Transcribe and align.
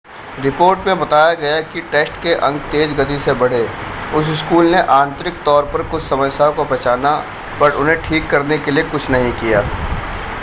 report 0.39 0.87
में 0.87 0.99
बताया 0.99 1.33
गया 1.33 1.59
कि 1.63 1.81
टेस्ट 1.91 2.13
के 2.23 2.33
अंक 2.37 2.61
तेज़ 2.71 2.93
गति 2.95 3.19
से 3.19 3.33
बढ़े 3.41 3.61
उस 4.15 4.29
स्कूल 4.39 4.65
ने 4.67 4.81
आंतरिक 4.93 5.33
तौर 5.45 5.65
पर 5.73 5.87
कुछ 5.91 6.03
समस्याओं 6.03 6.53
को 6.53 6.65
पहचाना 6.65 7.15
पर 7.59 7.75
उन्हें 7.75 8.01
ठीक 8.01 8.29
करने 8.29 8.57
के 8.57 8.71
लिए 8.71 8.83
कुछ 8.89 9.09
नहीं 9.09 9.31
किया 9.33 9.61